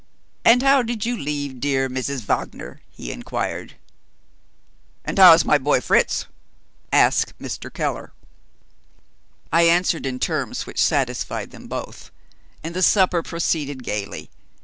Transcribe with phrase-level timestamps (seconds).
[0.43, 2.21] "And how did you leave dear Mrs.
[2.21, 3.75] Wagner?" he inquired.
[5.05, 6.25] "And how is my boy Fritz?"
[6.91, 7.71] asked Mr.
[7.71, 8.11] Keller.
[9.53, 12.09] I answered in terms which satisfied them both,
[12.63, 14.31] and the supper proceeded gaily.